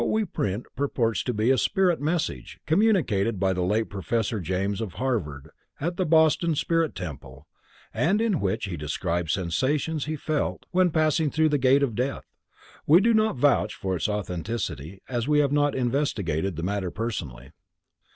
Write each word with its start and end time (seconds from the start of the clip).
We 0.03 0.25
print 0.25 0.63
what 0.65 0.75
purports 0.75 1.21
to 1.25 1.31
be 1.31 1.51
a 1.51 1.59
spirit 1.59 2.01
message 2.01 2.59
communicated 2.65 3.39
by 3.39 3.53
the 3.53 3.61
late 3.61 3.87
Professor 3.87 4.39
James 4.39 4.81
of 4.81 4.93
Harvard 4.93 5.51
at 5.79 5.95
the 5.97 6.07
Boston 6.07 6.55
spirit 6.55 6.95
temple, 6.95 7.47
and 7.93 8.19
in 8.19 8.39
which 8.39 8.65
he 8.65 8.75
describes 8.77 9.33
sensations 9.33 10.05
which 10.07 10.13
he 10.13 10.15
felt 10.15 10.65
when 10.71 10.89
passing 10.89 11.29
through 11.29 11.49
the 11.49 11.59
gate 11.59 11.83
of 11.83 11.93
death. 11.93 12.25
We 12.87 12.99
do 12.99 13.13
not 13.13 13.35
vouch 13.35 13.75
for 13.75 13.95
its 13.95 14.09
authenticity 14.09 15.03
as 15.07 15.27
we 15.27 15.37
have 15.37 15.51
not 15.51 15.75
investigated 15.75 16.55
the 16.55 16.63
matter 16.63 16.89
personally. 16.89 17.51